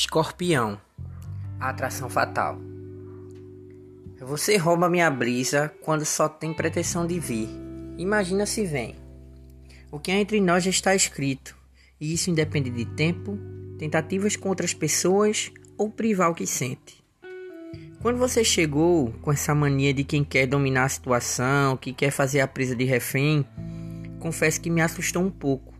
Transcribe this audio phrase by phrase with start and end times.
[0.00, 0.80] Escorpião,
[1.60, 2.58] a atração fatal.
[4.18, 7.46] Você rouba minha brisa quando só tem pretensão de vir.
[7.98, 8.96] Imagina se vem.
[9.92, 11.54] O que é entre nós já está escrito,
[12.00, 13.38] e isso independe de tempo,
[13.78, 17.04] tentativas com outras pessoas ou privar o que sente.
[18.00, 22.40] Quando você chegou com essa mania de quem quer dominar a situação, que quer fazer
[22.40, 23.44] a presa de refém,
[24.18, 25.74] confesso que me assustou um pouco.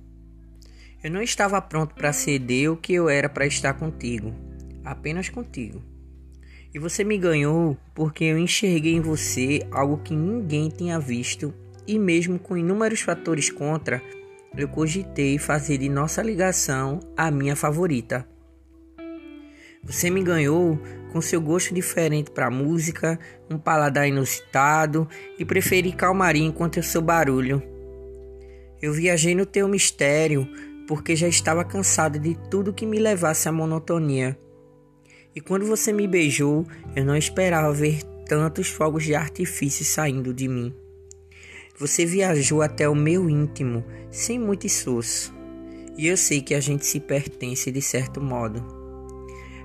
[1.02, 4.34] Eu não estava pronto para ceder o que eu era para estar contigo,
[4.84, 5.82] apenas contigo.
[6.74, 11.54] E você me ganhou porque eu enxerguei em você algo que ninguém tinha visto,
[11.86, 14.02] e mesmo com inúmeros fatores contra,
[14.54, 18.28] eu cogitei fazer de nossa ligação a minha favorita.
[19.82, 20.78] Você me ganhou
[21.12, 23.18] com seu gosto diferente para música,
[23.50, 27.62] um paladar inusitado e preferi calmaria enquanto eu sou barulho.
[28.82, 30.46] Eu viajei no teu mistério,
[30.90, 34.36] porque já estava cansado de tudo que me levasse à monotonia.
[35.32, 40.48] E quando você me beijou, eu não esperava ver tantos fogos de artifício saindo de
[40.48, 40.74] mim.
[41.78, 45.32] Você viajou até o meu íntimo, sem muito esforço.
[45.96, 48.60] E eu sei que a gente se pertence de certo modo.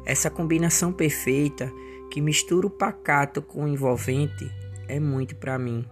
[0.05, 1.73] Essa combinação perfeita
[2.11, 4.47] que mistura o pacato com o envolvente
[4.87, 5.83] é muito para mim.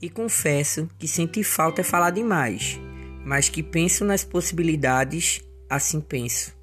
[0.00, 2.80] E confesso que sentir falta é falar demais
[3.24, 6.54] mas que penso nas possibilidades, assim penso.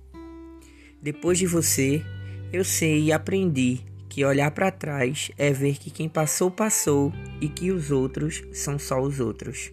[1.01, 2.03] Depois de você,
[2.51, 3.79] eu sei e aprendi
[4.09, 8.77] que olhar para trás é ver que quem passou, passou e que os outros são
[8.77, 9.71] só os outros.